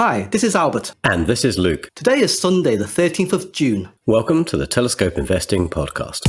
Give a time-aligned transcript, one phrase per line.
[0.00, 0.94] Hi, this is Albert.
[1.04, 1.90] And this is Luke.
[1.94, 3.90] Today is Sunday, the 13th of June.
[4.06, 6.20] Welcome to the Telescope Investing Podcast.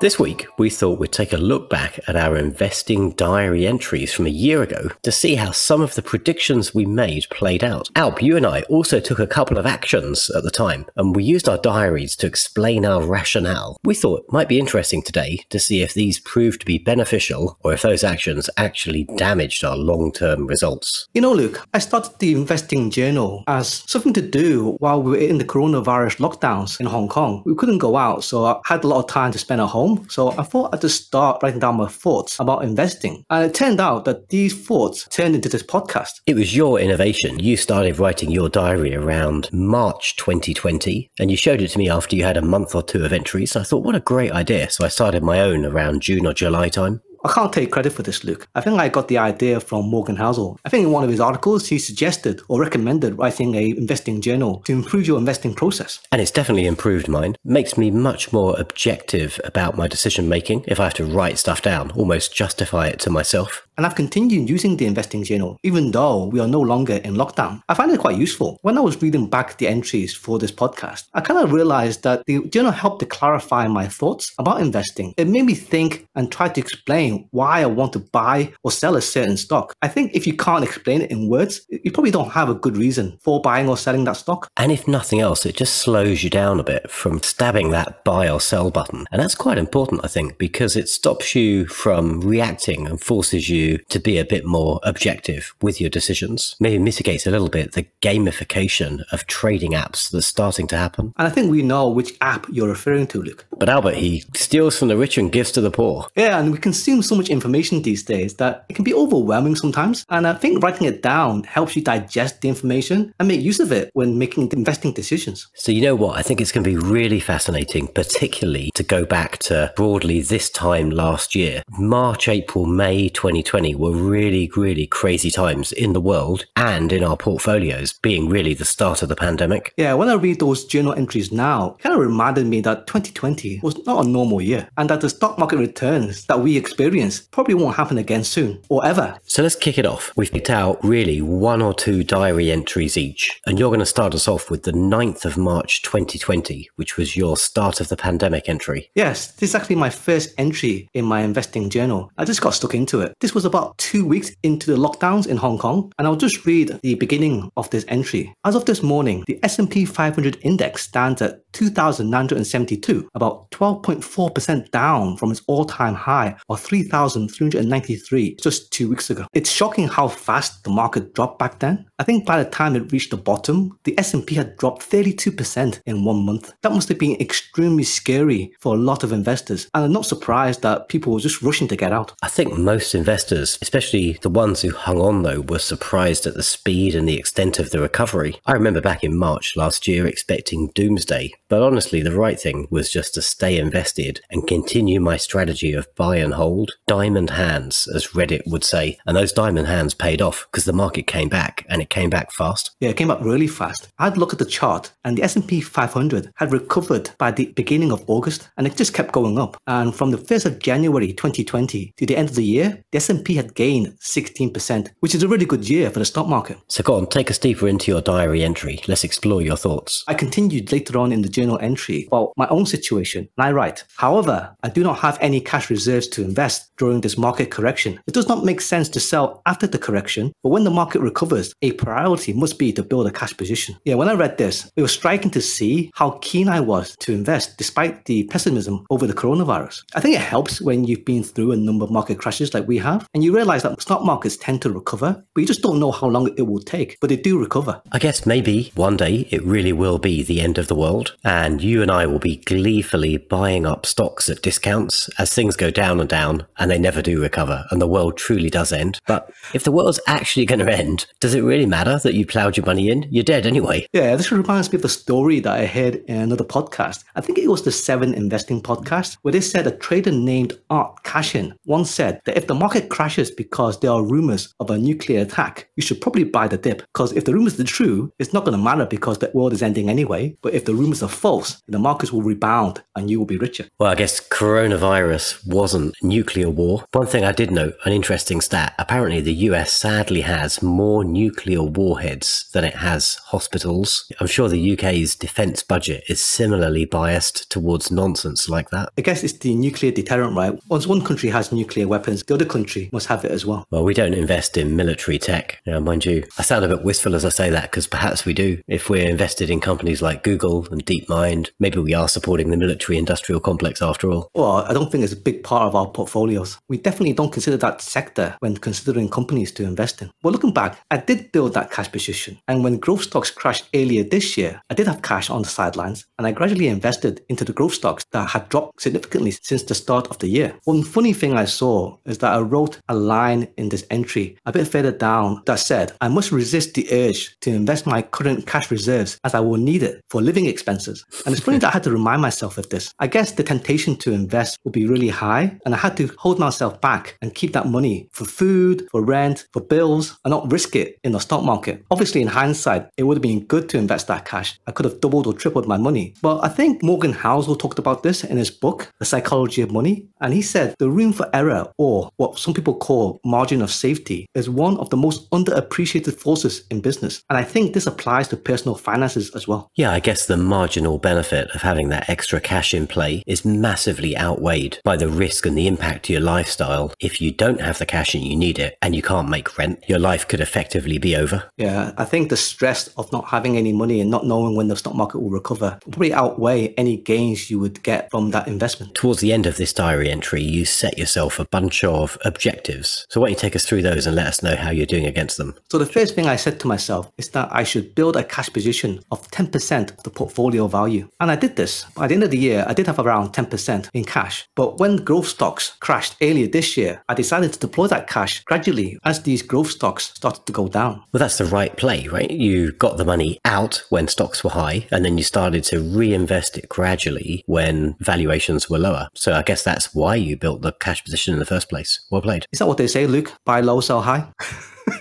[0.00, 4.24] This week, we thought we'd take a look back at our investing diary entries from
[4.24, 7.90] a year ago to see how some of the predictions we made played out.
[7.94, 11.22] Alp, you and I also took a couple of actions at the time, and we
[11.22, 13.76] used our diaries to explain our rationale.
[13.84, 17.58] We thought it might be interesting today to see if these proved to be beneficial
[17.62, 21.10] or if those actions actually damaged our long term results.
[21.12, 25.18] You know, Luke, I started the investing journal as something to do while we were
[25.18, 27.42] in the coronavirus lockdowns in Hong Kong.
[27.44, 29.89] We couldn't go out, so I had a lot of time to spend at home
[29.96, 30.08] home.
[30.08, 33.24] So I thought I'd just start writing down my thoughts about investing.
[33.30, 36.20] And it turned out that these thoughts turned into this podcast.
[36.26, 37.38] It was your innovation.
[37.38, 42.16] You started writing your diary around March 2020, and you showed it to me after
[42.16, 43.56] you had a month or two of entries.
[43.56, 44.70] I thought, what a great idea.
[44.70, 47.00] So I started my own around June or July time.
[47.22, 48.48] I can't take credit for this, Luke.
[48.54, 50.58] I think I got the idea from Morgan Housel.
[50.64, 54.62] I think in one of his articles, he suggested or recommended writing a investing journal
[54.64, 56.00] to improve your investing process.
[56.12, 57.36] And it's definitely improved mine.
[57.44, 61.60] Makes me much more objective about my decision making if I have to write stuff
[61.60, 66.26] down, almost justify it to myself and I've continued using the investing journal even though
[66.26, 67.62] we are no longer in lockdown.
[67.66, 68.58] I find it quite useful.
[68.60, 72.26] When I was reading back the entries for this podcast, I kind of realized that
[72.26, 75.14] the journal helped to clarify my thoughts about investing.
[75.16, 78.96] It made me think and try to explain why I want to buy or sell
[78.96, 79.72] a certain stock.
[79.80, 82.76] I think if you can't explain it in words, you probably don't have a good
[82.76, 84.50] reason for buying or selling that stock.
[84.58, 88.28] And if nothing else, it just slows you down a bit from stabbing that buy
[88.28, 89.06] or sell button.
[89.10, 93.69] And that's quite important, I think, because it stops you from reacting and forces you
[93.78, 96.56] to be a bit more objective with your decisions.
[96.60, 101.12] Maybe mitigates a little bit the gamification of trading apps that's starting to happen.
[101.16, 103.46] And I think we know which app you're referring to, Luke.
[103.58, 106.06] But Albert, he steals from the rich and gives to the poor.
[106.16, 110.04] Yeah, and we consume so much information these days that it can be overwhelming sometimes.
[110.08, 113.72] And I think writing it down helps you digest the information and make use of
[113.72, 115.48] it when making investing decisions.
[115.54, 116.16] So, you know what?
[116.18, 120.50] I think it's going to be really fascinating, particularly to go back to broadly this
[120.50, 126.00] time last year, March, April, May 2020 2020 were really, really crazy times in the
[126.00, 129.74] world and in our portfolios, being really the start of the pandemic.
[129.76, 133.58] Yeah, when I read those journal entries now, it kind of reminded me that 2020
[133.60, 137.54] was not a normal year and that the stock market returns that we experienced probably
[137.54, 139.18] won't happen again soon or ever.
[139.24, 140.12] So let's kick it off.
[140.16, 144.14] We've picked out really one or two diary entries each, and you're going to start
[144.14, 148.48] us off with the 9th of March 2020, which was your start of the pandemic
[148.48, 148.90] entry.
[148.94, 152.12] Yes, this is actually my first entry in my investing journal.
[152.16, 153.12] I just got stuck into it.
[153.18, 156.78] This was about two weeks into the lockdowns in Hong Kong, and I'll just read
[156.82, 158.34] the beginning of this entry.
[158.44, 165.30] As of this morning, the S&P 500 index stands at 2,972, about 12.4% down from
[165.30, 169.26] its all-time high of 3,393 just two weeks ago.
[169.32, 171.86] It's shocking how fast the market dropped back then.
[172.00, 176.02] I think by the time it reached the bottom, the S&P had dropped 32% in
[176.02, 176.50] one month.
[176.62, 180.62] That must have been extremely scary for a lot of investors, and I'm not surprised
[180.62, 182.14] that people were just rushing to get out.
[182.22, 186.42] I think most investors, especially the ones who hung on though, were surprised at the
[186.42, 188.40] speed and the extent of the recovery.
[188.46, 192.92] I remember back in March last year expecting doomsday but honestly, the right thing was
[192.92, 198.08] just to stay invested and continue my strategy of buy and hold, diamond hands, as
[198.08, 198.98] Reddit would say.
[199.04, 202.32] And those diamond hands paid off because the market came back and it came back
[202.32, 202.70] fast.
[202.80, 203.88] Yeah, it came back really fast.
[203.98, 208.04] I'd look at the chart and the S&P 500 had recovered by the beginning of
[208.08, 209.56] August and it just kept going up.
[209.66, 213.34] And from the 1st of January 2020 to the end of the year, the S&P
[213.34, 216.58] had gained 16%, which is a really good year for the stock market.
[216.68, 218.80] So go on, take us deeper into your diary entry.
[218.88, 220.04] Let's explore your thoughts.
[220.08, 223.28] I continued later on in the journal entry about my own situation.
[223.36, 227.18] And I write, however, I do not have any cash reserves to invest during this
[227.18, 228.00] market correction.
[228.06, 231.52] It does not make sense to sell after the correction, but when the market recovers,
[231.62, 233.76] a priority must be to build a cash position.
[233.84, 237.12] Yeah, when I read this, it was striking to see how keen I was to
[237.12, 239.82] invest despite the pessimism over the coronavirus.
[239.94, 242.78] I think it helps when you've been through a number of market crashes like we
[242.78, 245.92] have, and you realize that stock markets tend to recover, but you just don't know
[245.92, 247.80] how long it will take, but they do recover.
[247.92, 251.62] I guess maybe one day it really will be the end of the world and
[251.62, 256.00] you and I will be gleefully buying up stocks at discounts as things go down
[256.00, 258.98] and down and they never do recover and the world truly does end.
[259.06, 262.56] But if the world's actually going to end, does it really matter that you plowed
[262.56, 263.06] your money in?
[263.10, 263.86] You're dead anyway.
[263.92, 267.04] Yeah, this reminds me of the story that I heard in another podcast.
[267.14, 271.02] I think it was the Seven Investing podcast where they said a trader named Art
[271.04, 275.22] Cashin once said that if the market crashes, because there are rumors of a nuclear
[275.22, 276.82] attack, you should probably buy the dip.
[276.92, 279.62] Because if the rumors are true, it's not going to matter because the world is
[279.62, 280.36] ending anyway.
[280.42, 283.66] But if the rumors are false, the markets will rebound and you will be richer.
[283.78, 286.84] Well, I guess coronavirus wasn't nuclear war.
[286.92, 291.49] One thing I did note, an interesting stat apparently the US sadly has more nuclear
[291.58, 294.10] warheads than it has hospitals.
[294.20, 298.90] I'm sure the UK's defense budget is similarly biased towards nonsense like that.
[298.98, 300.58] I guess it's the nuclear deterrent, right?
[300.68, 303.66] Once one country has nuclear weapons, the other country must have it as well.
[303.70, 305.60] Well, we don't invest in military tech.
[305.66, 308.60] Mind you, I sound a bit wistful as I say that because perhaps we do.
[308.68, 312.98] If we're invested in companies like Google and DeepMind, maybe we are supporting the military
[312.98, 314.30] industrial complex after all.
[314.34, 316.58] Well, I don't think it's a big part of our portfolios.
[316.68, 320.10] We definitely don't consider that sector when considering companies to invest in.
[320.22, 322.38] But looking back, I did build that cash position.
[322.48, 326.04] And when growth stocks crashed earlier this year, I did have cash on the sidelines
[326.18, 330.06] and I gradually invested into the growth stocks that had dropped significantly since the start
[330.08, 330.54] of the year.
[330.64, 334.52] One funny thing I saw is that I wrote a line in this entry a
[334.52, 338.70] bit further down that said, I must resist the urge to invest my current cash
[338.70, 341.06] reserves as I will need it for living expenses.
[341.24, 342.92] And it's funny that I had to remind myself of this.
[342.98, 346.38] I guess the temptation to invest would be really high and I had to hold
[346.38, 350.76] myself back and keep that money for food, for rent, for bills, and not risk
[350.76, 351.84] it in the stock market.
[351.92, 354.58] Obviously, in hindsight, it would have been good to invest that cash.
[354.66, 356.14] I could have doubled or tripled my money.
[356.20, 360.08] But I think Morgan Housel talked about this in his book, The Psychology of Money.
[360.20, 364.26] And he said the room for error, or what some people call margin of safety,
[364.34, 367.22] is one of the most underappreciated forces in business.
[367.30, 369.70] And I think this applies to personal finances as well.
[369.76, 374.18] Yeah, I guess the marginal benefit of having that extra cash in play is massively
[374.18, 376.92] outweighed by the risk and the impact to your lifestyle.
[376.98, 379.84] If you don't have the cash and you need it and you can't make rent,
[379.86, 381.44] your life could effectively be over.
[381.56, 384.76] Yeah, I think the stress of not having any money and not knowing when the
[384.76, 388.94] stock market will recover probably outweigh any gains you would get from that investment.
[388.94, 393.06] Towards the end of this diary entry, you set yourself a bunch of objectives.
[393.10, 395.06] So why don't you take us through those and let us know how you're doing
[395.06, 395.54] against them?
[395.70, 398.50] So the first thing I said to myself is that I should build a cash
[398.52, 401.08] position of 10% of the portfolio value.
[401.20, 401.84] And I did this.
[401.94, 404.48] By the end of the year, I did have around 10% in cash.
[404.56, 408.98] But when growth stocks crashed earlier this year, I decided to deploy that cash gradually
[409.04, 411.02] as these growth stocks started to go down.
[411.12, 412.30] Well, that's the right play, right?
[412.30, 416.56] You got the money out when stocks were high, and then you started to reinvest
[416.56, 419.08] it gradually when valuations were lower.
[419.14, 422.00] So I guess that's why you built the cash position in the first place.
[422.10, 422.46] Well played.
[422.52, 423.34] Is that what they say, Luke?
[423.44, 424.32] Buy low, sell high?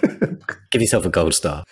[0.72, 1.64] Give yourself a gold star.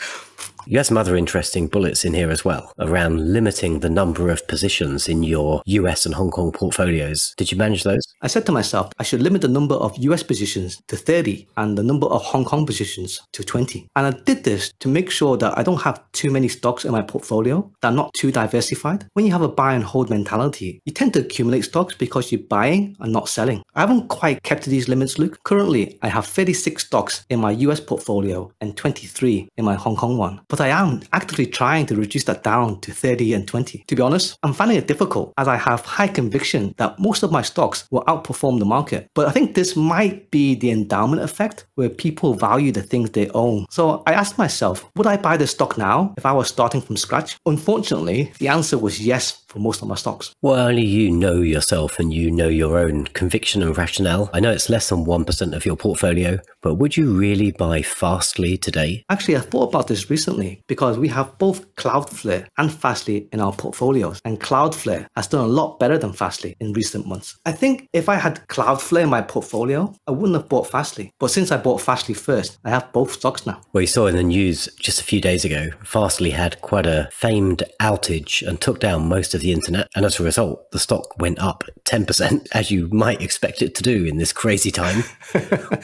[0.70, 4.46] You had some other interesting bullets in here as well around limiting the number of
[4.50, 7.34] positions in your US and Hong Kong portfolios.
[7.38, 8.06] Did you manage those?
[8.22, 11.78] I said to myself, I should limit the number of US positions to 30 and
[11.78, 13.88] the number of Hong Kong positions to 20.
[13.96, 16.92] And I did this to make sure that I don't have too many stocks in
[16.92, 19.08] my portfolio that are not too diversified.
[19.14, 22.42] When you have a buy and hold mentality, you tend to accumulate stocks because you're
[22.42, 23.64] buying and not selling.
[23.74, 25.42] I haven't quite kept to these limits, Luke.
[25.46, 30.18] Currently, I have 36 stocks in my US portfolio and 23 in my Hong Kong
[30.18, 30.42] one.
[30.50, 33.84] But I am actively trying to reduce that down to 30 and 20.
[33.88, 37.32] To be honest, I'm finding it difficult as I have high conviction that most of
[37.32, 39.10] my stocks will outperform the market.
[39.14, 43.30] But I think this might be the endowment effect where people value the things they
[43.30, 43.66] own.
[43.70, 46.98] So I asked myself, would I buy this stock now if I was starting from
[46.98, 47.38] scratch?
[47.46, 50.34] Unfortunately, the answer was yes for most of my stocks.
[50.42, 54.30] Well, only you know yourself and you know your own conviction and rationale.
[54.34, 58.58] I know it's less than 1% of your portfolio, but would you really buy Fastly
[58.58, 59.04] today?
[59.10, 63.54] Actually, I thought about this recently because we have both Cloudflare and Fastly in our
[63.54, 67.38] portfolios, and Cloudflare has done a lot better than Fastly in recent months.
[67.46, 71.12] I think if I had Cloudflare in my portfolio, I wouldn't have bought Fastly.
[71.20, 73.62] But since I bought Fastly first, I have both stocks now.
[73.74, 77.10] Well, you saw in the news just a few days ago, Fastly had quite a
[77.12, 79.88] famed outage and took down most of the internet.
[79.96, 83.84] And as a result, the stock went up 10%, as you might expect it to
[83.84, 85.04] do in this crazy time.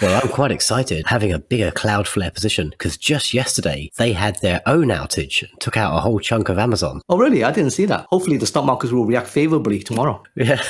[0.02, 4.62] well, I'm quite excited having a bigger Cloudflare position because just yesterday they had their
[4.66, 7.02] own outage and took out a whole chunk of Amazon.
[7.10, 7.44] Oh, really?
[7.44, 8.06] I didn't see that.
[8.10, 10.22] Hopefully, the stock markets will react favorably tomorrow.
[10.36, 10.62] Yeah,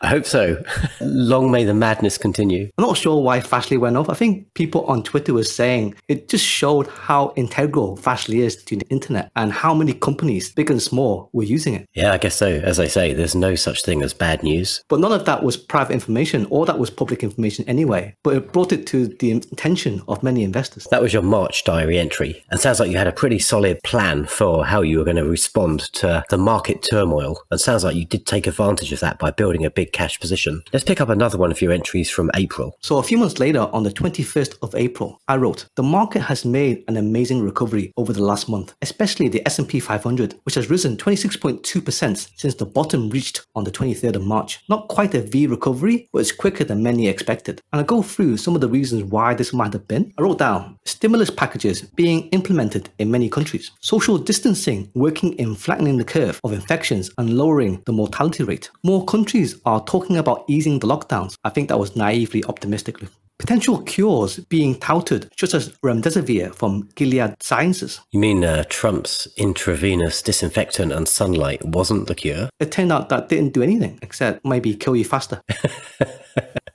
[0.00, 0.62] I hope so.
[1.00, 2.70] Long may the madness continue.
[2.76, 4.08] I'm not sure why Fastly went off.
[4.10, 8.76] I think people on Twitter were saying it just showed how integral Fastly is to
[8.76, 11.88] the internet and how many companies, big and small, were using it.
[11.94, 12.48] Yeah, I guess so.
[12.48, 14.82] As I say, there's no such thing as bad news.
[14.88, 18.14] But none of that was private information or that was public information anyway.
[18.22, 20.88] But it brought it to the attention of many investors.
[20.90, 22.42] That was your March diary entry.
[22.50, 25.28] And sounds like you had a pretty solid plan for how you were going to
[25.28, 27.42] respond to the market turmoil.
[27.50, 30.62] And sounds like you did take advantage of that by building a big cash position.
[30.72, 32.74] Let's pick up another one of your entries from April.
[32.80, 36.46] So a few months later, on the 21st of April, I wrote, "The market has
[36.46, 40.96] made an amazing recovery over the last month, especially the S&P 500, which has risen
[40.96, 44.60] 26.2% since the bottom reached on the 23rd of March.
[44.68, 47.60] Not quite a V recovery, but it's quicker than many expected.
[47.72, 50.12] And I'll go through some of the reasons why this might have been.
[50.18, 55.98] I wrote down stimulus packages being implemented in many countries, social distancing working in flattening
[55.98, 58.70] the curve of infections and lowering the mortality rate.
[58.82, 61.36] More countries are talking about easing the lockdowns.
[61.44, 62.96] I think that was naively optimistic.
[63.44, 68.00] Potential cures being touted, such as remdesivir from Gilead Sciences.
[68.10, 72.48] You mean uh, Trump's intravenous disinfectant and sunlight wasn't the cure?
[72.58, 75.42] It turned out that didn't do anything except maybe kill you faster.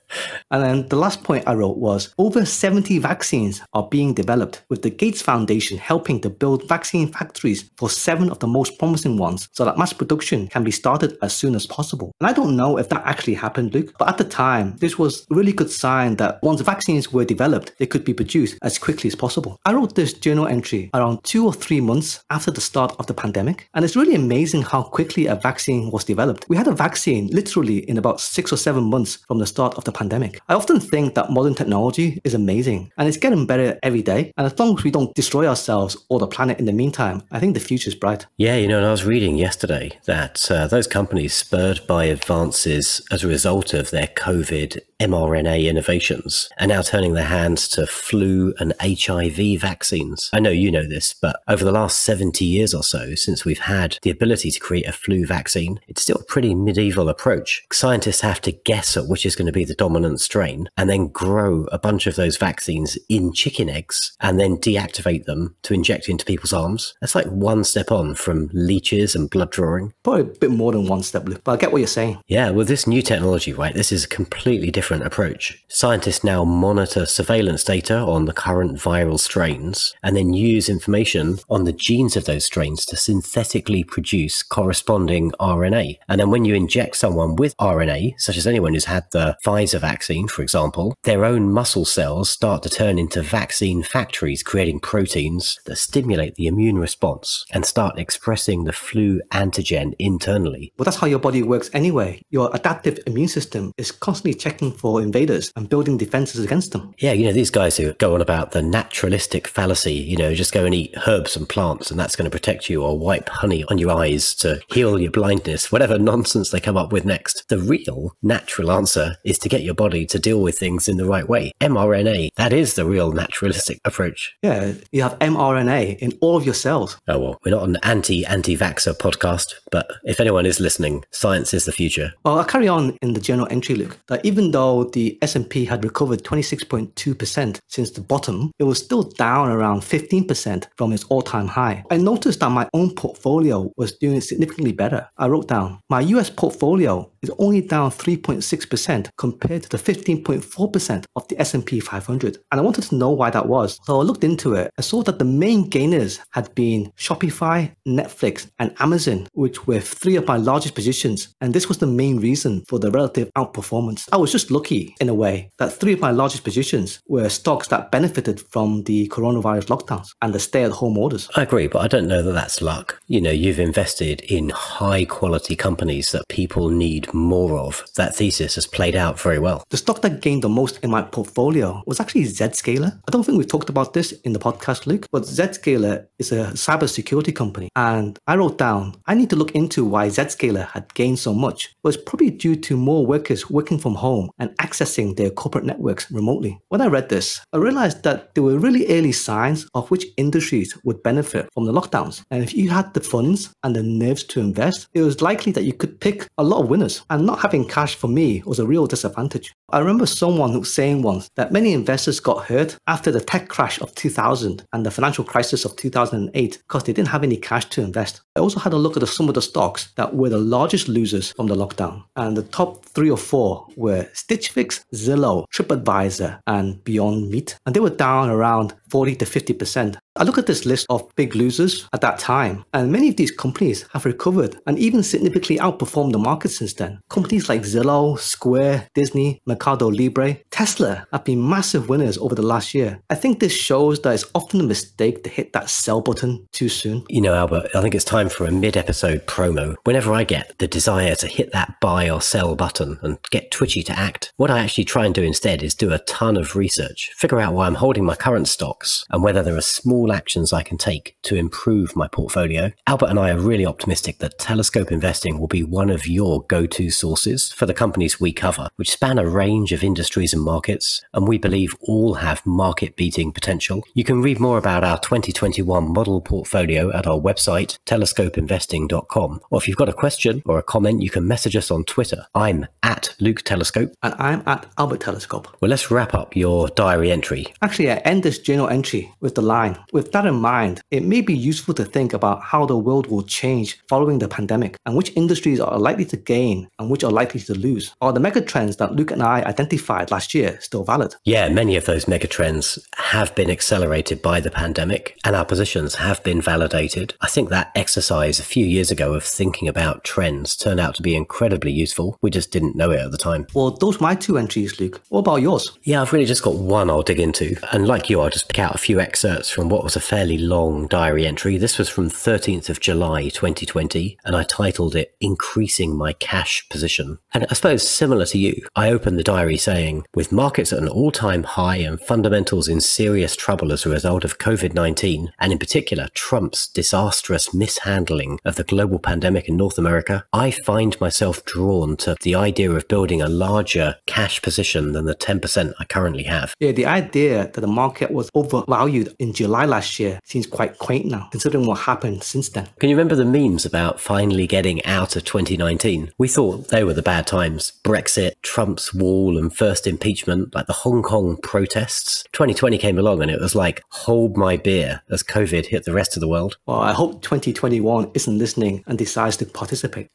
[0.50, 4.82] And then the last point I wrote was over 70 vaccines are being developed, with
[4.82, 9.48] the Gates Foundation helping to build vaccine factories for seven of the most promising ones
[9.52, 12.12] so that mass production can be started as soon as possible.
[12.20, 15.26] And I don't know if that actually happened, Luke, but at the time, this was
[15.30, 19.08] a really good sign that once vaccines were developed, they could be produced as quickly
[19.08, 19.58] as possible.
[19.64, 23.14] I wrote this journal entry around two or three months after the start of the
[23.14, 26.46] pandemic, and it's really amazing how quickly a vaccine was developed.
[26.48, 29.84] We had a vaccine literally in about six or seven months from the start of
[29.84, 29.99] the pandemic.
[30.48, 34.32] I often think that modern technology is amazing and it's getting better every day.
[34.36, 37.38] And as long as we don't destroy ourselves or the planet in the meantime, I
[37.38, 38.26] think the future is bright.
[38.36, 43.06] Yeah, you know, and I was reading yesterday that uh, those companies spurred by advances
[43.10, 48.52] as a result of their COVID mRNA innovations are now turning their hands to flu
[48.60, 50.28] and HIV vaccines.
[50.34, 53.60] I know you know this, but over the last 70 years or so, since we've
[53.60, 57.66] had the ability to create a flu vaccine, it's still a pretty medieval approach.
[57.72, 61.08] Scientists have to guess at which is going to be the dominant strain and then
[61.08, 66.10] grow a bunch of those vaccines in chicken eggs and then deactivate them to inject
[66.10, 66.94] into people's arms.
[67.00, 69.94] That's like one step on from leeches and blood drawing.
[70.02, 72.18] Probably a bit more than one step, but I get what you're saying.
[72.26, 73.74] Yeah, well, this new technology, right?
[73.74, 75.56] This is a completely different different approach.
[75.68, 81.62] Scientists now monitor surveillance data on the current viral strains and then use information on
[81.62, 85.98] the genes of those strains to synthetically produce corresponding RNA.
[86.08, 89.80] And then when you inject someone with RNA, such as anyone who's had the Pfizer
[89.80, 95.60] vaccine, for example, their own muscle cells start to turn into vaccine factories, creating proteins
[95.66, 100.72] that stimulate the immune response and start expressing the flu antigen internally.
[100.76, 102.22] Well, that's how your body works anyway.
[102.30, 106.94] Your adaptive immune system is constantly checking for invaders and building defenses against them.
[106.98, 110.52] Yeah, you know, these guys who go on about the naturalistic fallacy, you know, just
[110.52, 113.64] go and eat herbs and plants and that's going to protect you, or wipe honey
[113.64, 117.48] on your eyes to heal your blindness, whatever nonsense they come up with next.
[117.48, 121.04] The real natural answer is to get your body to deal with things in the
[121.04, 121.52] right way.
[121.60, 124.34] mRNA, that is the real naturalistic approach.
[124.42, 126.98] Yeah, you have mRNA in all of your cells.
[127.08, 131.52] Oh, well, we're not an anti anti vaxxer podcast, but if anyone is listening, science
[131.52, 132.12] is the future.
[132.24, 135.84] Well, I'll carry on in the journal entry, Luke, that even though the S&P had
[135.84, 141.84] recovered 26.2% since the bottom, it was still down around 15% from its all-time high.
[141.90, 145.08] I noticed that my own portfolio was doing significantly better.
[145.18, 151.28] I wrote down, my US portfolio is only down 3.6% compared to the 15.4% of
[151.28, 152.38] the S&P 500.
[152.50, 153.78] And I wanted to know why that was.
[153.84, 154.70] So I looked into it.
[154.78, 160.16] I saw that the main gainers had been Shopify, Netflix, and Amazon, which were three
[160.16, 161.34] of my largest positions.
[161.40, 164.08] And this was the main reason for the relative outperformance.
[164.12, 167.68] I was just lucky in a way that three of my largest positions were stocks
[167.68, 171.28] that benefited from the coronavirus lockdowns and the stay-at-home orders.
[171.36, 173.00] I agree, but I don't know that that's luck.
[173.06, 177.84] You know, you've invested in high quality companies that people need more of.
[177.96, 179.64] That thesis has played out very well.
[179.70, 182.98] The stock that gained the most in my portfolio was actually Zscaler.
[183.06, 186.46] I don't think we've talked about this in the podcast, Luke, but Zscaler is a
[186.52, 187.68] cybersecurity company.
[187.76, 191.66] And I wrote down, I need to look into why Zscaler had gained so much.
[191.66, 196.10] It was probably due to more workers working from home and accessing their corporate networks
[196.10, 196.58] remotely.
[196.68, 200.76] When I read this, I realized that there were really early signs of which industries
[200.84, 202.22] would benefit from the lockdowns.
[202.30, 205.64] And if you had the funds and the nerves to invest, it was likely that
[205.64, 208.66] you could pick a lot of winners and not having cash for me was a
[208.66, 209.54] real disadvantage.
[209.70, 213.80] I remember someone who saying once that many investors got hurt after the tech crash
[213.80, 217.82] of 2000 and the financial crisis of 2008 because they didn't have any cash to
[217.82, 218.22] invest.
[218.36, 221.32] I also had a look at some of the stocks that were the largest losers
[221.32, 226.82] from the lockdown, and the top three or four were Stitch Fix, Zillow, TripAdvisor, and
[226.84, 229.96] Beyond Meat, and they were down around 40 to 50%.
[230.16, 233.30] I look at this list of big losers at that time, and many of these
[233.30, 236.89] companies have recovered and even significantly outperformed the market since then.
[237.08, 242.74] Companies like Zillow, Square, Disney, Mercado Libre, Tesla have been massive winners over the last
[242.74, 243.00] year.
[243.10, 246.68] I think this shows that it's often a mistake to hit that sell button too
[246.68, 247.04] soon.
[247.08, 249.76] You know, Albert, I think it's time for a mid episode promo.
[249.84, 253.82] Whenever I get the desire to hit that buy or sell button and get twitchy
[253.84, 257.12] to act, what I actually try and do instead is do a ton of research,
[257.16, 260.62] figure out why I'm holding my current stocks and whether there are small actions I
[260.62, 262.72] can take to improve my portfolio.
[262.86, 266.66] Albert and I are really optimistic that Telescope Investing will be one of your go
[266.66, 271.02] to sources for the companies we cover, which span a range of industries and markets,
[271.12, 273.82] and we believe all have market beating potential.
[273.92, 279.40] You can read more about our 2021 model portfolio at our website, telescopeinvesting.com.
[279.50, 282.26] Or if you've got a question or a comment, you can message us on Twitter.
[282.34, 283.92] I'm at Luke Telescope.
[284.02, 285.48] And I'm at Albert Telescope.
[285.60, 287.52] Well, let's wrap up your diary entry.
[287.60, 291.20] Actually, I end this journal entry with the line With that in mind, it may
[291.20, 295.12] be useful to think about how the world will change following the pandemic and which
[295.16, 297.94] industries are likely to gain and which are likely to lose.
[298.00, 301.14] Are the megatrends that Luke and I identified last year still valid?
[301.24, 306.22] Yeah, many of those megatrends have been accelerated by the pandemic and our positions have
[306.22, 307.14] been validated.
[307.20, 311.02] I think that exercise a few years ago of thinking about trends turned out to
[311.02, 312.18] be incredibly useful.
[312.22, 313.46] We just didn't know it at the time.
[313.54, 315.00] Well, those are my two entries, Luke.
[315.08, 315.78] What about yours?
[315.82, 317.56] Yeah, I've really just got one I'll dig into.
[317.72, 320.38] And like you, I'll just pick out a few excerpts from what was a fairly
[320.38, 321.58] long diary entry.
[321.58, 327.18] This was from 13th of July 2020, and I titled it Increasing My Cash Position.
[327.32, 330.88] And I suppose similar to you, I opened the diary saying, with markets at an
[330.88, 335.52] all time high and fundamentals in serious trouble as a result of COVID 19, and
[335.52, 341.44] in particular Trump's disastrous mishandling of the global pandemic in North America, I find myself
[341.44, 346.24] drawn to the idea of building a larger cash position than the 10% I currently
[346.24, 346.54] have.
[346.60, 351.06] Yeah, the idea that the market was overvalued in July last year seems quite quaint
[351.06, 352.68] now, considering what happened since then.
[352.78, 356.12] Can you remember the memes about finally getting out of 2019?
[356.18, 357.72] We thought they were the bad times.
[357.84, 362.24] Brexit, Trump's wall, and first impeachment, like the Hong Kong protests.
[362.32, 366.16] 2020 came along and it was like, hold my beer as COVID hit the rest
[366.16, 366.56] of the world.
[366.66, 370.08] Well, I hope 2021 isn't listening and decides to participate.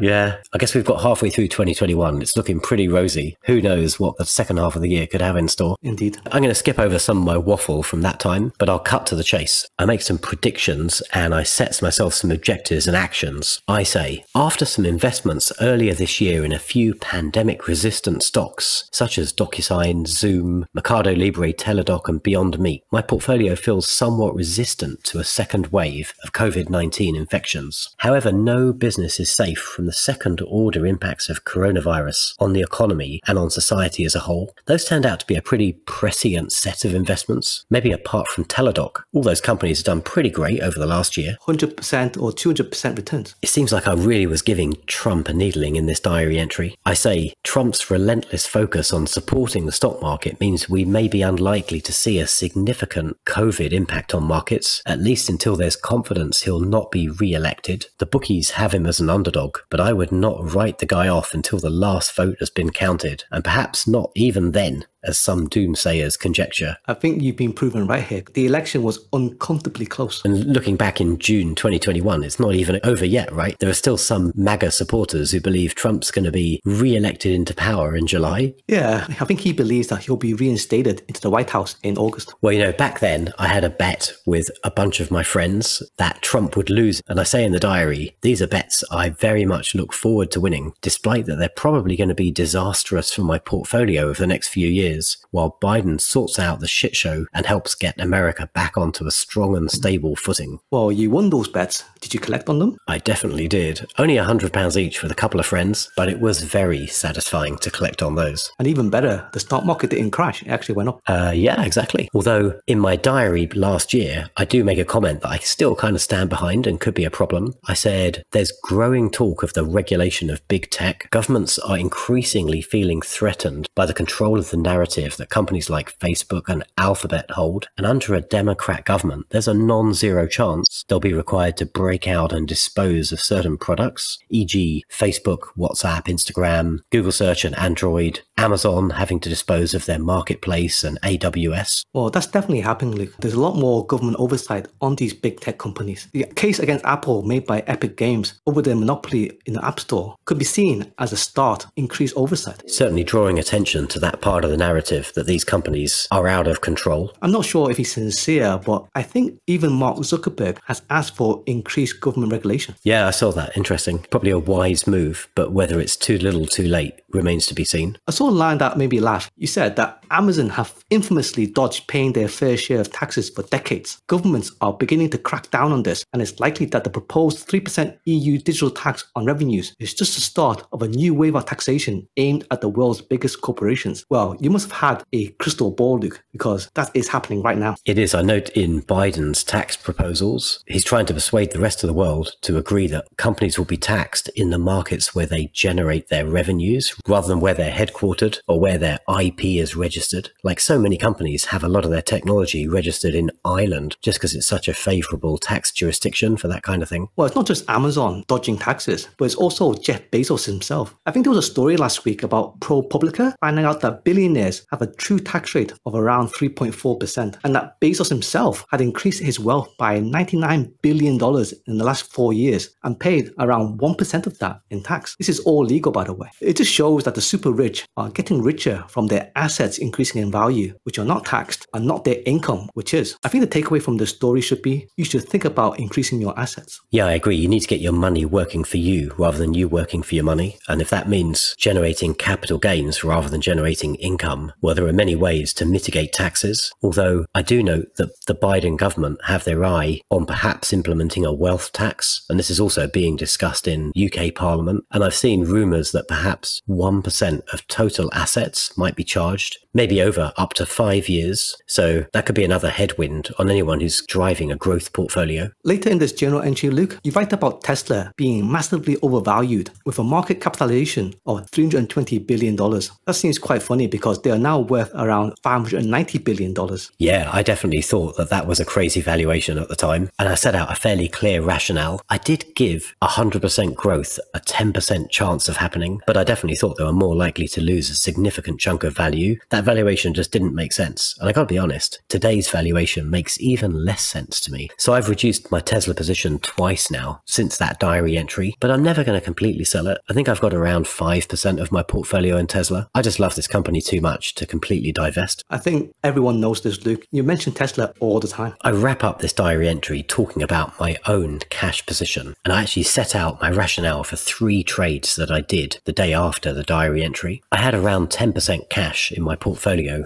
[0.00, 2.22] yeah, I guess we've got halfway through 2021.
[2.22, 3.36] It's looking pretty rosy.
[3.46, 5.76] Who knows what the second half of the year could have in store?
[5.82, 6.18] Indeed.
[6.26, 9.06] I'm going to skip over some of my waffle from that time, but I'll cut
[9.06, 9.66] to the chase.
[9.78, 13.60] I make some predictions and I set myself some objectives and actions.
[13.68, 19.18] I say, after some investments earlier this year in a few pandemic resistant stocks, such
[19.18, 25.18] as DocuSign, Zoom, Mercado Libre, Teladoc, and Beyond Meat, my portfolio feels somewhat resistant to
[25.18, 27.94] a second wave of COVID 19 infections.
[27.98, 33.20] However, no business is safe from the second order impacts of coronavirus on the economy
[33.26, 34.54] and on society as a whole.
[34.66, 37.64] Those turned out to be a pretty prescient set of investments.
[37.70, 41.36] Maybe apart from Teladoc, all those companies have done pretty great over the last year.
[41.46, 43.34] 100% or 200% returns.
[43.42, 46.76] It seems like I really was giving Trump a needling in this diary entry.
[46.84, 51.80] I say Trump's relentless focus on supporting the stock market means we may be unlikely
[51.82, 56.90] to see a significant COVID impact on markets, at least until there's confidence he'll not
[56.90, 57.86] be re elected.
[57.98, 61.34] The bookies have him as an underdog, but I would not write the guy off
[61.34, 66.18] until the last vote has been counted, and perhaps not even then as some doomsayers
[66.18, 66.76] conjecture.
[66.86, 68.22] I think you've been proven right here.
[68.34, 70.24] The election was uncomfortably close.
[70.24, 73.58] And looking back in June 2021, it's not even over yet, right?
[73.58, 77.54] There are still some MAGA supporters who believe Trump's going to be re elected into
[77.54, 78.54] power in July.
[78.68, 82.34] Yeah, I think he believes that he'll be reinstated into the White House in August.
[82.42, 85.82] Well, you know, back then I had a bet with a bunch of my friends
[85.98, 87.02] that Trump would lose.
[87.08, 90.40] And I say in the diary, these are bets I very much look forward to
[90.40, 94.48] winning, despite that they're probably going to be disastrous for my portfolio over the next
[94.48, 94.93] few years
[95.30, 99.56] while Biden sorts out the shit show and helps get America back onto a strong
[99.56, 100.58] and stable footing.
[100.70, 101.84] Well, you won those bets.
[102.00, 102.76] Did you collect on them?
[102.86, 103.86] I definitely did.
[103.98, 107.70] Only a £100 each with a couple of friends, but it was very satisfying to
[107.70, 108.52] collect on those.
[108.58, 110.42] And even better, the stock market didn't crash.
[110.42, 111.00] It actually went up.
[111.06, 112.08] Uh, yeah, exactly.
[112.14, 115.96] Although in my diary last year, I do make a comment that I still kind
[115.96, 117.54] of stand behind and could be a problem.
[117.66, 121.08] I said, there's growing talk of the regulation of big tech.
[121.10, 126.48] Governments are increasingly feeling threatened by the control of the narrative that companies like Facebook
[126.48, 127.68] and Alphabet hold.
[127.76, 132.06] And under a Democrat government, there's a non zero chance they'll be required to break
[132.06, 138.90] out and dispose of certain products, e.g., Facebook, WhatsApp, Instagram, Google Search and Android, Amazon
[138.90, 141.84] having to dispose of their marketplace and AWS.
[141.92, 143.14] Well, that's definitely happening, Luke.
[143.18, 146.08] There's a lot more government oversight on these big tech companies.
[146.12, 150.16] The case against Apple made by Epic Games over their monopoly in the App Store
[150.24, 152.62] could be seen as a start, increased oversight.
[152.68, 154.73] Certainly drawing attention to that part of the narrative
[155.14, 157.12] that these companies are out of control.
[157.22, 161.42] I'm not sure if he's sincere, but I think even Mark Zuckerberg has asked for
[161.46, 162.74] increased government regulation.
[162.82, 163.56] Yeah, I saw that.
[163.56, 164.00] Interesting.
[164.10, 167.98] Probably a wise move, but whether it's too little too late remains to be seen.
[168.06, 169.30] I saw a line that made me laugh.
[169.36, 174.00] You said that Amazon have infamously dodged paying their fair share of taxes for decades.
[174.06, 177.98] Governments are beginning to crack down on this, and it's likely that the proposed 3%
[178.04, 182.06] EU digital tax on revenues is just the start of a new wave of taxation
[182.16, 184.04] aimed at the world's biggest corporations.
[184.10, 187.76] Well, you must have had a crystal ball, Luke, because that is happening right now.
[187.84, 188.14] It is.
[188.14, 192.32] I note in Biden's tax proposals, he's trying to persuade the rest of the world
[192.42, 196.94] to agree that companies will be taxed in the markets where they generate their revenues
[197.06, 200.03] rather than where they're headquartered or where their IP is registered.
[200.42, 204.34] Like so many companies have a lot of their technology registered in Ireland just because
[204.34, 207.08] it's such a favorable tax jurisdiction for that kind of thing.
[207.16, 210.94] Well, it's not just Amazon dodging taxes, but it's also Jeff Bezos himself.
[211.06, 214.82] I think there was a story last week about ProPublica finding out that billionaires have
[214.82, 219.68] a true tax rate of around 3.4%, and that Bezos himself had increased his wealth
[219.78, 224.82] by $99 billion in the last four years and paid around 1% of that in
[224.82, 225.16] tax.
[225.16, 226.30] This is all legal, by the way.
[226.40, 230.32] It just shows that the super rich are getting richer from their assets increasing in
[230.32, 233.16] value, which are not taxed, and not their income, which is.
[233.24, 236.38] I think the takeaway from the story should be you should think about increasing your
[236.38, 236.80] assets.
[236.90, 237.36] Yeah, I agree.
[237.36, 240.24] You need to get your money working for you rather than you working for your
[240.24, 240.58] money.
[240.68, 245.16] And if that means generating capital gains rather than generating income, well, there are many
[245.16, 246.72] ways to mitigate taxes.
[246.82, 251.32] Although I do note that the Biden government have their eye on perhaps implementing a
[251.32, 252.24] wealth tax.
[252.28, 254.84] And this is also being discussed in UK Parliament.
[254.90, 260.32] And I've seen rumours that perhaps 1% of total assets might be charged, maybe over
[260.36, 261.56] up to five years.
[261.66, 265.50] So that could be another headwind on anyone who's driving a growth portfolio.
[265.64, 270.04] Later in this journal entry, Luke, you write about Tesla being massively overvalued with a
[270.04, 272.56] market capitalization of $320 billion.
[272.56, 276.54] That seems quite funny because they are now worth around $590 billion.
[276.98, 280.10] Yeah, I definitely thought that that was a crazy valuation at the time.
[280.18, 282.00] And I set out a fairly clear rationale.
[282.08, 286.84] I did give 100% growth a 10% chance of happening, but I definitely thought they
[286.84, 289.38] were more likely to lose a significant chunk of value.
[289.50, 291.16] That valuation just didn't make sense.
[291.18, 294.68] And I gotta be honest, today's valuation makes even less sense to me.
[294.78, 299.04] So I've reduced my Tesla position twice now since that diary entry, but I'm never
[299.04, 299.98] going to completely sell it.
[300.08, 302.88] I think I've got around 5% of my portfolio in Tesla.
[302.94, 305.44] I just love this company too much to completely divest.
[305.50, 307.06] I think everyone knows this, Luke.
[307.10, 308.54] You mention Tesla all the time.
[308.62, 312.84] I wrap up this diary entry talking about my own cash position, and I actually
[312.84, 317.02] set out my rationale for three trades that I did the day after the diary
[317.04, 317.42] entry.
[317.50, 319.53] I had around 10% cash in my portfolio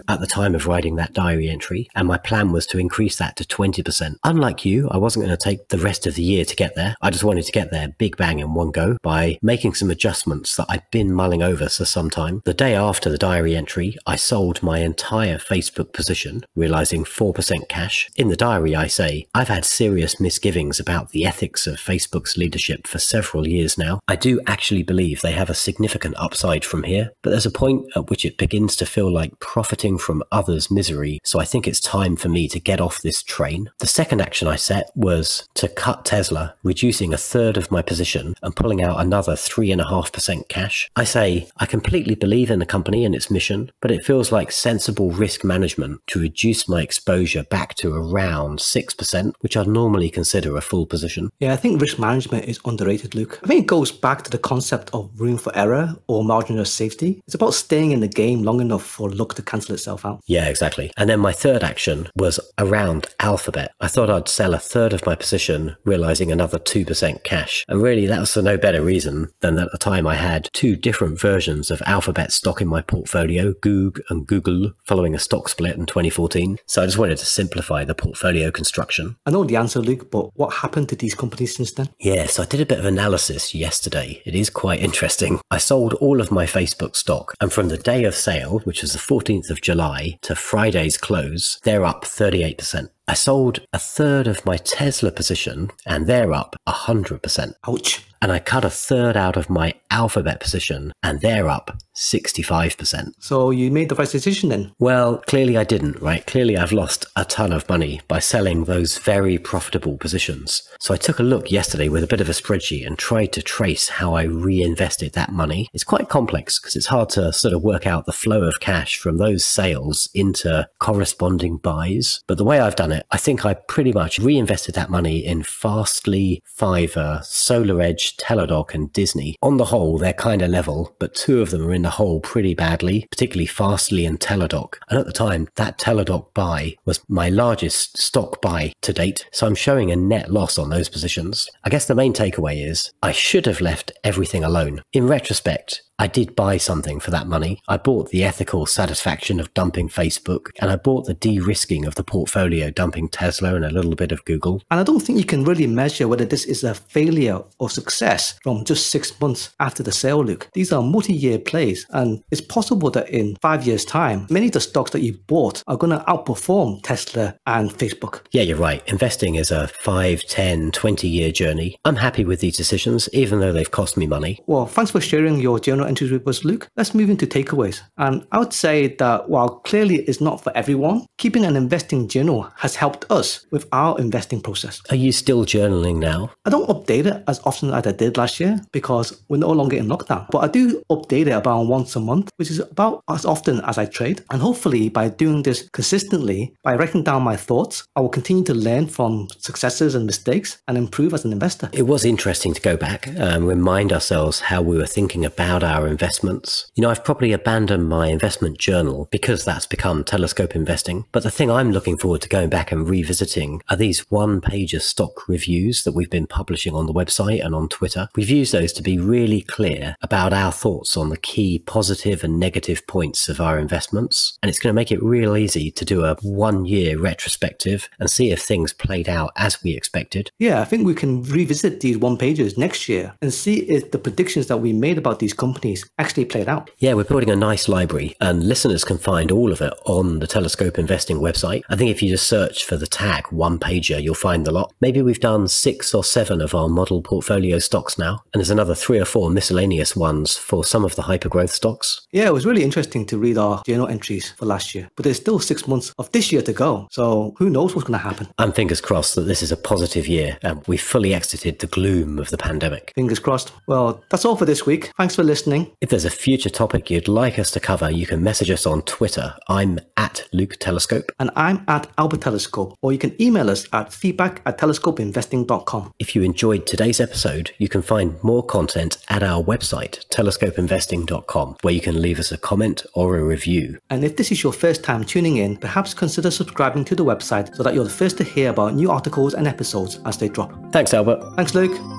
[0.08, 3.36] at the time of writing that diary entry, and my plan was to increase that
[3.36, 4.16] to 20%.
[4.24, 6.96] Unlike you, I wasn't going to take the rest of the year to get there.
[7.00, 10.56] I just wanted to get there big bang in one go by making some adjustments
[10.56, 12.42] that I'd been mulling over for some time.
[12.44, 18.10] The day after the diary entry, I sold my entire Facebook position, realizing 4% cash.
[18.16, 22.86] In the diary, I say, I've had serious misgivings about the ethics of Facebook's leadership
[22.86, 24.00] for several years now.
[24.08, 27.86] I do actually believe they have a significant upside from here, but there's a point
[27.96, 31.80] at which it begins to feel like profiting from others' misery, so I think it's
[31.80, 33.70] time for me to get off this train.
[33.78, 38.34] The second action I set was to cut Tesla, reducing a third of my position
[38.42, 40.90] and pulling out another 3.5% cash.
[40.96, 44.52] I say, I completely believe in the company and its mission, but it feels like
[44.52, 50.56] sensible risk management to reduce my exposure back to around 6%, which I'd normally consider
[50.56, 51.30] a full position.
[51.38, 53.40] Yeah, I think risk management is underrated, Luke.
[53.42, 56.68] I think it goes back to the concept of room for error or margin of
[56.68, 57.22] safety.
[57.26, 60.22] It's about staying in the game long enough for luck to cancel itself out.
[60.26, 60.90] Yeah, exactly.
[60.96, 63.72] And then my third action was around Alphabet.
[63.80, 67.64] I thought I'd sell a third of my position, realizing another 2% cash.
[67.68, 70.48] And really, that was for no better reason than that at the time I had
[70.52, 75.48] two different versions of Alphabet stock in my portfolio, Goog and Google, following a stock
[75.48, 76.58] split in 2014.
[76.66, 79.16] So I just wanted to simplify the portfolio construction.
[79.26, 81.90] I know the answer, Luke, but what happened to these companies since then?
[82.00, 84.22] Yeah, so I did a bit of analysis yesterday.
[84.24, 85.40] It is quite interesting.
[85.50, 88.92] I sold all of my Facebook stock, and from the day of sale, which was
[88.92, 92.88] the 14th of July, to Friday's close, they're up 38%.
[93.08, 97.54] I sold a third of my Tesla position and they're up 100%.
[97.66, 98.04] Ouch.
[98.20, 103.12] And I cut a third out of my Alphabet position and they're up 65%.
[103.18, 104.72] So you made the right decision then?
[104.78, 106.24] Well, clearly I didn't, right?
[106.26, 110.62] Clearly I've lost a ton of money by selling those very profitable positions.
[110.78, 113.42] So I took a look yesterday with a bit of a spreadsheet and tried to
[113.42, 115.68] trace how I reinvested that money.
[115.72, 118.98] It's quite complex because it's hard to sort of work out the flow of cash
[118.98, 122.22] from those sales into corresponding buys.
[122.26, 125.42] But the way I've done it, I think I pretty much reinvested that money in
[125.42, 129.36] Fastly, Fiverr, SolarEdge, Teladoc, and Disney.
[129.42, 132.20] On the whole, they're kind of level, but two of them are in the hole
[132.20, 134.74] pretty badly, particularly Fastly and Teladoc.
[134.88, 139.26] And at the time, that Teladoc buy was my largest stock buy to date.
[139.32, 141.48] So I'm showing a net loss on those positions.
[141.64, 144.82] I guess the main takeaway is I should have left everything alone.
[144.92, 147.60] In retrospect, I did buy something for that money.
[147.66, 151.96] I bought the ethical satisfaction of dumping Facebook, and I bought the de risking of
[151.96, 154.62] the portfolio, dumping Tesla and a little bit of Google.
[154.70, 158.38] And I don't think you can really measure whether this is a failure or success
[158.44, 160.48] from just six months after the sale, Luke.
[160.52, 164.52] These are multi year plays, and it's possible that in five years' time, many of
[164.52, 168.20] the stocks that you bought are going to outperform Tesla and Facebook.
[168.30, 168.88] Yeah, you're right.
[168.88, 171.76] Investing is a 5, 10, 20 year journey.
[171.84, 174.38] I'm happy with these decisions, even though they've cost me money.
[174.46, 176.68] Well, thanks for sharing your journal entries with us, Luke.
[176.76, 177.80] Let's move into takeaways.
[177.96, 182.50] And I would say that while clearly it's not for everyone, keeping an investing journal
[182.56, 184.80] has helped us with our investing process.
[184.90, 186.30] Are you still journaling now?
[186.44, 189.76] I don't update it as often as I did last year because we're no longer
[189.76, 190.26] in lockdown.
[190.30, 193.78] But I do update it about once a month, which is about as often as
[193.78, 194.22] I trade.
[194.30, 198.54] And hopefully, by doing this consistently, by writing down my thoughts, I will continue to
[198.54, 201.70] learn from successes and mistakes and improve as an investor.
[201.72, 205.77] It was interesting to go back and remind ourselves how we were thinking about our
[205.86, 206.70] investments.
[206.74, 211.04] You know, I've probably abandoned my investment journal because that's become telescope investing.
[211.12, 214.80] But the thing I'm looking forward to going back and revisiting are these one pager
[214.80, 218.08] stock reviews that we've been publishing on the website and on Twitter.
[218.16, 222.40] We've used those to be really clear about our thoughts on the key positive and
[222.40, 224.38] negative points of our investments.
[224.42, 228.10] And it's going to make it real easy to do a one year retrospective and
[228.10, 230.30] see if things played out as we expected.
[230.38, 233.98] Yeah, I think we can revisit these one pages next year and see if the
[233.98, 235.58] predictions that we made about these companies
[235.98, 236.70] actually played out.
[236.78, 240.26] Yeah, we're building a nice library and listeners can find all of it on the
[240.26, 241.62] Telescope Investing website.
[241.68, 244.72] I think if you just search for the tag one pager, you'll find the lot.
[244.80, 248.74] Maybe we've done six or seven of our model portfolio stocks now, and there's another
[248.74, 252.06] three or four miscellaneous ones for some of the hypergrowth stocks.
[252.12, 255.16] Yeah, it was really interesting to read our journal entries for last year, but there's
[255.16, 256.88] still six months of this year to go.
[256.90, 258.28] So who knows what's going to happen?
[258.38, 262.18] I'm fingers crossed that this is a positive year and we've fully exited the gloom
[262.18, 262.92] of the pandemic.
[262.94, 263.52] Fingers crossed.
[263.66, 264.92] Well, that's all for this week.
[264.96, 265.57] Thanks for listening.
[265.80, 268.82] If there's a future topic you'd like us to cover, you can message us on
[268.82, 269.34] Twitter.
[269.48, 271.12] I'm at Luke Telescope.
[271.18, 275.92] And I'm at Albert Telescope, or you can email us at feedback at telescopeinvesting.com.
[275.98, 281.74] If you enjoyed today's episode, you can find more content at our website, telescopeinvesting.com, where
[281.74, 283.78] you can leave us a comment or a review.
[283.90, 287.54] And if this is your first time tuning in, perhaps consider subscribing to the website
[287.54, 290.52] so that you're the first to hear about new articles and episodes as they drop.
[290.72, 291.22] Thanks, Albert.
[291.36, 291.97] Thanks, Luke.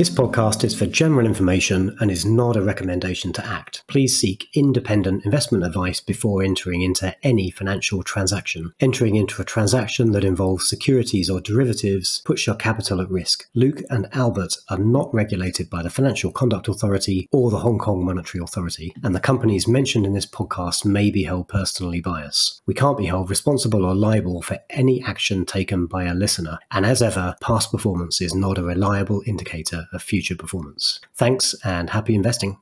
[0.00, 3.84] This podcast is for general information and is not a recommendation to act.
[3.86, 8.72] Please seek independent investment advice before entering into any financial transaction.
[8.80, 13.46] Entering into a transaction that involves securities or derivatives puts your capital at risk.
[13.54, 18.02] Luke and Albert are not regulated by the Financial Conduct Authority or the Hong Kong
[18.02, 22.62] Monetary Authority, and the companies mentioned in this podcast may be held personally by us.
[22.66, 26.86] We can't be held responsible or liable for any action taken by a listener, and
[26.86, 31.00] as ever, past performance is not a reliable indicator of future performance.
[31.14, 32.58] Thanks and happy investing.